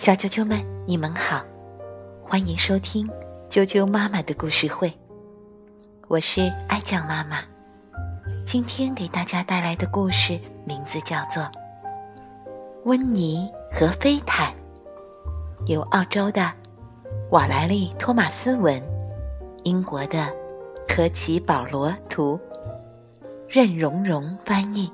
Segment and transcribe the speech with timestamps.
[0.00, 1.44] 小啾啾们，你们好，
[2.24, 3.06] 欢迎收听
[3.50, 4.90] 啾啾妈妈的故事会。
[6.08, 7.42] 我是爱酱妈妈，
[8.46, 11.42] 今天给大家带来的故事名字叫做
[12.84, 14.50] 《温妮和飞毯》，
[15.66, 16.50] 由澳洲的
[17.30, 18.82] 瓦莱丽·托马斯文，
[19.64, 20.32] 英国的
[20.88, 22.40] 科奇·保罗图，
[23.46, 24.90] 任蓉蓉翻译，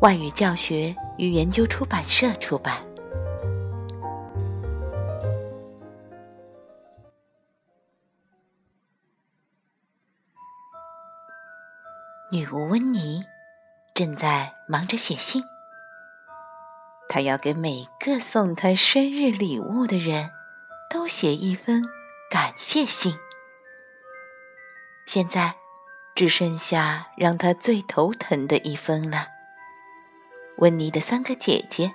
[0.00, 2.78] 外语教学与研究出版社出版。
[12.28, 13.24] 女巫温妮
[13.94, 15.44] 正在忙着写信，
[17.08, 20.32] 她要给每个送她生日礼物的人
[20.90, 21.84] 都写一封
[22.28, 23.16] 感谢信。
[25.06, 25.54] 现在
[26.16, 29.28] 只剩下让她最头疼的一封了。
[30.58, 31.94] 温妮的三个姐姐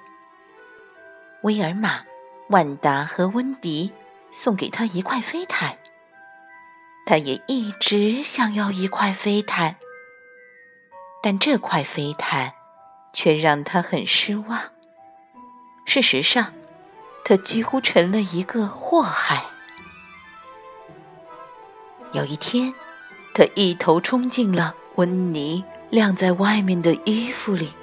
[1.42, 2.06] 威尔玛、
[2.48, 3.92] 万达和温迪
[4.32, 5.78] 送给她一块飞毯，
[7.06, 9.76] 她也一直想要一块飞毯。
[11.22, 12.54] 但这块飞毯
[13.14, 14.60] 却让他很失望。
[15.86, 16.54] 事实上，
[17.24, 19.46] 他几乎成了一个祸害。
[22.14, 22.74] 有一天，
[23.34, 27.74] 他一头冲进了温妮晾在外面的衣服里。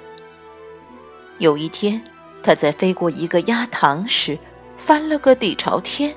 [1.37, 2.03] 有一天，
[2.43, 4.37] 他在飞过一个鸭塘时
[4.77, 6.15] 翻了个底朝天。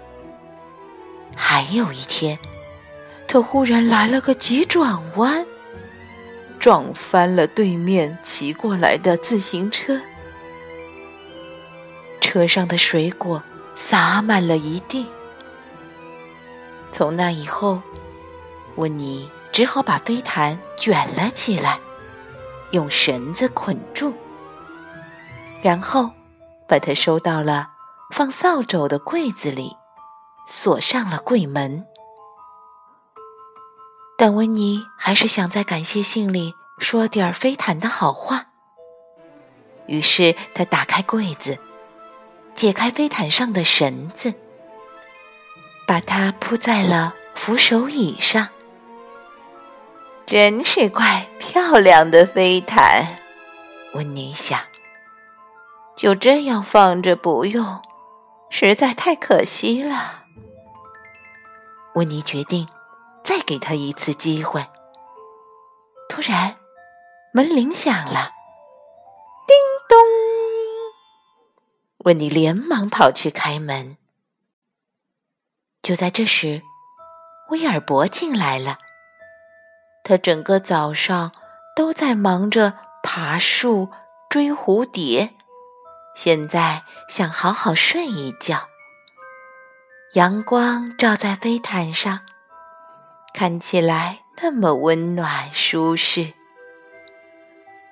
[1.37, 2.39] 还有一天，
[3.29, 5.47] 他忽然来了个急转弯。
[6.63, 10.01] 撞翻了对面骑过来的自行车，
[12.21, 13.43] 车上的水果
[13.75, 15.05] 洒满了一地。
[16.93, 17.83] 从那以后，
[18.77, 21.81] 温妮只好把飞毯卷了起来，
[22.71, 24.15] 用绳子捆住，
[25.63, 26.13] 然后
[26.69, 27.71] 把它收到了
[28.13, 29.77] 放扫帚的柜子里，
[30.47, 31.85] 锁上了柜门。
[34.17, 38.47] 但温妮还是想在感谢信里说点儿飞毯的好话。
[39.87, 41.59] 于是他打开柜子，
[42.55, 44.33] 解开飞毯上的绳子，
[45.87, 48.49] 把它铺在了扶手椅上。
[50.25, 53.19] 真是块漂亮的飞毯，
[53.95, 54.61] 温妮想。
[55.97, 57.83] 就这样放着不用，
[58.51, 60.23] 实在太可惜了。
[61.95, 62.69] 温妮决定。
[63.23, 64.67] 再给他一次机会。
[66.09, 66.57] 突然，
[67.33, 68.33] 门铃响了，
[69.47, 69.57] 叮
[69.89, 69.99] 咚！
[72.05, 73.97] 温妮连忙跑去开门。
[75.81, 76.63] 就在这时，
[77.51, 78.79] 威尔伯进来了。
[80.05, 81.33] 他整个早上
[81.75, 83.91] 都在忙着爬树、
[84.29, 85.35] 追蝴蝶，
[86.15, 88.69] 现在想好好睡一觉。
[90.15, 92.21] 阳光照在飞毯上。
[93.35, 96.35] 看起来那么温暖舒适。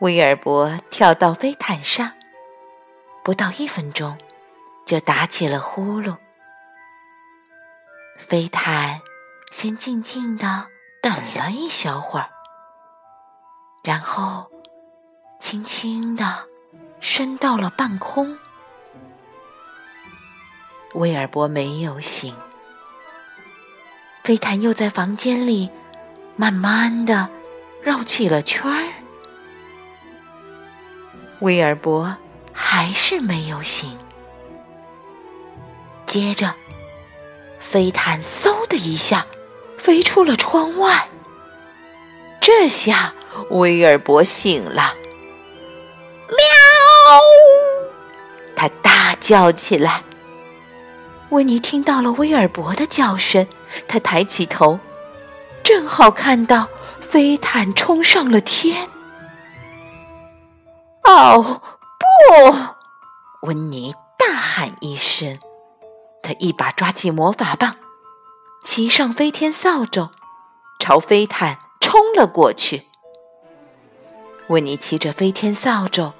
[0.00, 2.12] 威尔伯跳到飞毯上，
[3.22, 4.18] 不到一分钟，
[4.86, 6.16] 就打起了呼噜。
[8.18, 9.00] 飞毯
[9.50, 10.68] 先静静的
[11.02, 12.30] 等了一小会儿，
[13.82, 14.50] 然后
[15.38, 16.46] 轻轻的
[17.00, 18.38] 升到了半空。
[20.94, 22.36] 威尔伯没有醒。
[24.22, 25.70] 飞毯又在房间里
[26.36, 27.28] 慢慢的
[27.82, 28.86] 绕起了圈儿，
[31.40, 32.16] 威尔伯
[32.52, 33.98] 还是没有醒。
[36.06, 36.54] 接着，
[37.58, 39.26] 飞毯嗖的一下
[39.78, 41.08] 飞出了窗外。
[42.40, 43.14] 这下
[43.50, 44.94] 威尔伯醒了，
[46.28, 46.36] 喵！
[48.54, 50.04] 他大叫起来。
[51.30, 53.46] 温妮听到了威尔伯的叫声，
[53.86, 54.80] 他抬起头，
[55.62, 56.68] 正好看到
[57.00, 58.88] 飞毯冲上了天。
[61.04, 61.62] 哦，
[61.98, 63.46] 不！
[63.46, 65.38] 温妮大喊一声，
[66.20, 67.76] 他一把抓起魔法棒，
[68.64, 70.10] 骑上飞天扫帚，
[70.80, 72.86] 朝飞毯冲了过去。
[74.48, 76.12] 温妮骑着飞天扫帚，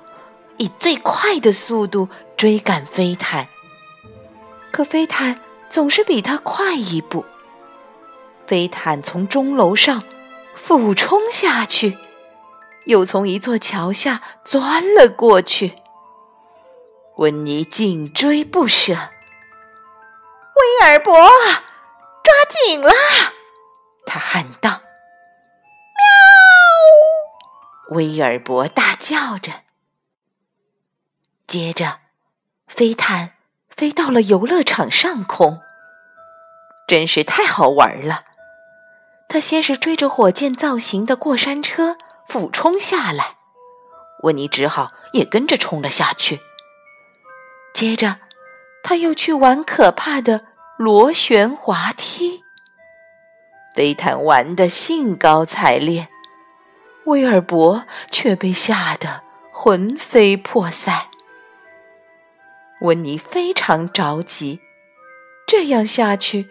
[0.59, 3.49] 以最快的速度追赶飞毯。
[4.73, 7.25] 可飞毯总是比他快一步。
[8.47, 10.03] 飞毯从钟楼上
[10.55, 11.97] 俯冲下去，
[12.87, 15.77] 又从一座桥下钻了过去。
[17.17, 18.95] 温妮紧追不舍。
[18.95, 22.91] 威尔伯，抓紧了！
[24.07, 24.83] 他喊道。
[27.91, 27.97] 喵！
[27.97, 29.65] 威尔伯大叫着。
[31.47, 32.01] 接着。
[32.67, 33.35] 飞毯
[33.81, 35.63] 飞到了游乐场上空，
[36.87, 38.25] 真是太好玩了。
[39.27, 41.97] 他先是追着火箭造型的过山车
[42.29, 43.37] 俯冲下来，
[44.25, 46.41] 温妮只好也跟着冲了下去。
[47.73, 48.19] 接着，
[48.83, 50.45] 他又去玩可怕的
[50.77, 52.45] 螺旋滑梯。
[53.75, 56.11] 飞毯玩得兴高采烈，
[57.07, 61.07] 威尔伯却被吓得魂飞魄散。
[62.81, 64.61] 温妮非常着急，
[65.47, 66.49] 这样下去，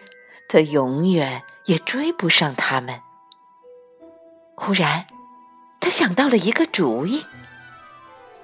[0.48, 1.44] 他永远。
[1.66, 3.00] 也追不上他们。
[4.56, 5.06] 忽然，
[5.78, 7.24] 他想到了一个主意。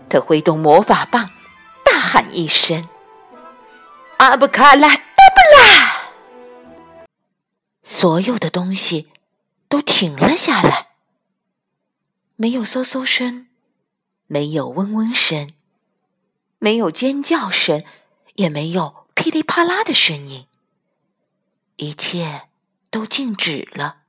[0.08, 1.30] 他挥动魔法棒，
[1.84, 2.88] 大喊一声
[4.18, 7.06] ：“阿布卡拉达布拉！”
[7.82, 9.08] 所有的东西
[9.68, 10.90] 都停了下来，
[12.36, 13.48] 没有嗖嗖声，
[14.28, 15.52] 没有嗡嗡声，
[16.58, 17.84] 没有尖叫声，
[18.34, 20.46] 也没有噼里啪啦的声音，
[21.76, 22.48] 一切。
[22.88, 24.04] 都静止了，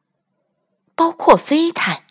[0.96, 2.06] 包括飞毯。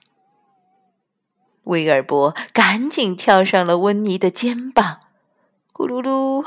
[1.63, 5.01] 威尔伯赶紧跳上了温妮的肩膀，
[5.73, 6.45] 咕噜噜，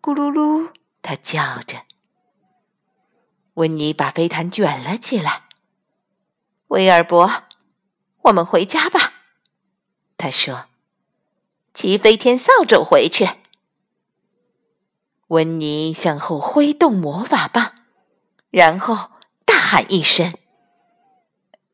[0.00, 0.72] 咕噜噜，
[1.02, 1.82] 他叫着。
[3.54, 5.42] 温妮把飞毯卷了起来。
[6.68, 7.42] 威尔伯，
[8.22, 9.12] 我们回家吧，
[10.16, 10.66] 他说
[11.76, 13.28] ：“骑飞天扫帚回去。”
[15.28, 17.72] 温妮向后挥动魔法棒，
[18.50, 19.10] 然后
[19.44, 19.54] 大。
[19.66, 20.32] 喊一声：“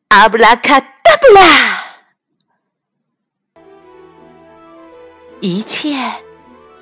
[0.08, 0.88] 阿布拉卡达
[1.20, 1.84] 布拉！”
[5.40, 5.94] 一切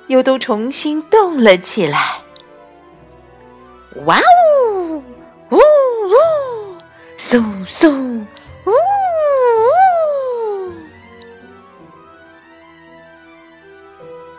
[0.07, 2.21] 又都重新动了起来。
[4.05, 4.21] 哇
[4.63, 5.03] 呜
[5.49, 5.61] 呜呜，
[7.17, 8.25] 嗖嗖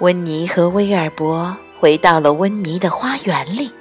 [0.03, 3.73] 温妮和威尔伯回到了温妮的花园里。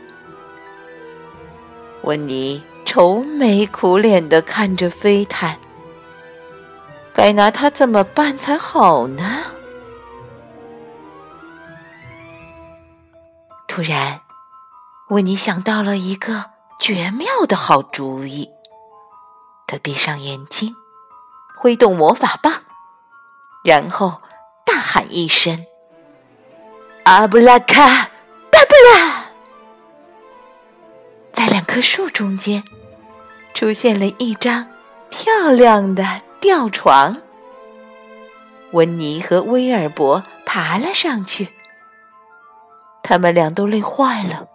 [2.04, 2.64] 温妮。
[2.84, 5.58] 愁眉苦脸的看着飞毯，
[7.14, 9.44] 该拿它怎么办才好呢？
[13.66, 14.20] 突然，
[15.08, 16.50] 温妮想到了一个
[16.82, 18.50] 绝妙的好主意。
[19.66, 20.76] 他闭上眼睛，
[21.56, 22.64] 挥动魔法棒，
[23.64, 24.22] 然后
[24.66, 25.66] 大喊一声
[27.04, 28.10] ：“阿布拉卡
[28.50, 29.26] 达布拉！”
[31.34, 32.64] 在两棵树中间。
[33.54, 34.70] 出现了一张
[35.10, 37.18] 漂亮的吊床，
[38.72, 41.54] 温妮和威尔伯爬了上去。
[43.04, 44.48] 他们俩都累坏了。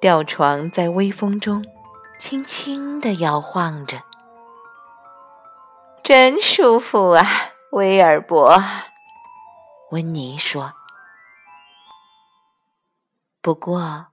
[0.00, 1.64] 吊床在微风中
[2.18, 4.02] 轻轻地摇晃着，
[6.02, 7.24] 真舒服啊！
[7.70, 8.62] 威尔伯，
[9.92, 10.74] 温妮说。
[13.46, 14.08] 不过，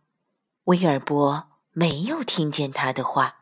[0.65, 3.37] 威尔伯没有听见他的话。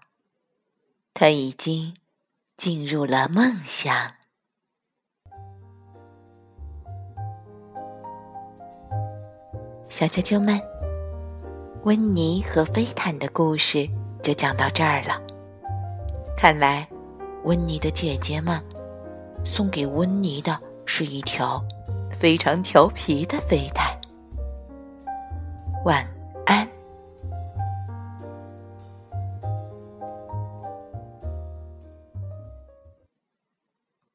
[1.14, 1.98] 他已经
[2.56, 3.94] 进入了梦乡。
[9.90, 10.62] 小啾啾们，
[11.84, 13.86] 温妮和飞毯的故事
[14.24, 15.22] 就讲到这儿了。
[16.38, 16.88] 看来，
[17.44, 18.64] 温妮的姐姐们
[19.44, 21.62] 送给温妮的是一条
[22.18, 24.01] 非常调皮的飞毯。
[25.84, 26.11] 晚。